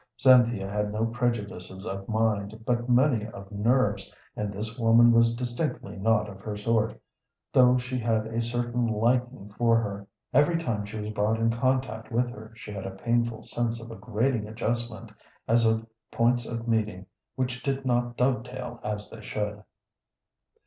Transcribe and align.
Cynthia 0.17 0.67
had 0.67 0.91
no 0.91 1.05
prejudices 1.05 1.85
of 1.85 2.09
mind, 2.09 2.63
but 2.65 2.89
many 2.89 3.27
of 3.27 3.51
nerves, 3.51 4.11
and 4.35 4.51
this 4.51 4.79
woman 4.79 5.11
was 5.11 5.35
distinctly 5.35 5.95
not 5.95 6.27
of 6.27 6.39
her 6.41 6.57
sort, 6.57 6.99
though 7.53 7.77
she 7.77 7.99
had 7.99 8.25
a 8.25 8.41
certain 8.41 8.87
liking 8.87 9.47
for 9.59 9.77
her. 9.77 10.07
Every 10.33 10.57
time 10.57 10.85
she 10.85 10.99
was 10.99 11.11
brought 11.11 11.37
in 11.39 11.51
contact 11.51 12.11
with 12.11 12.31
her 12.31 12.51
she 12.55 12.71
had 12.71 12.87
a 12.87 12.95
painful 12.95 13.43
sense 13.43 13.79
of 13.79 13.91
a 13.91 13.95
grating 13.95 14.47
adjustment 14.47 15.11
as 15.47 15.67
of 15.67 15.85
points 16.09 16.47
of 16.47 16.67
meeting 16.67 17.05
which 17.35 17.61
did 17.61 17.85
not 17.85 18.17
dovetail 18.17 18.79
as 18.83 19.07
they 19.07 19.21
should. 19.21 19.63